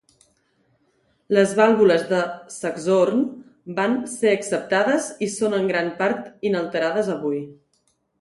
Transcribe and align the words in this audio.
Les 1.37 1.51
vàlvules 1.57 2.05
del 2.13 2.23
saxhorn 2.55 3.21
van 3.81 3.93
ser 4.13 4.33
acceptades 4.37 5.11
i 5.27 5.29
són 5.35 5.55
en 5.59 5.69
gran 5.73 5.93
part 6.01 6.33
inalterades 6.51 7.13
avui. 7.19 7.43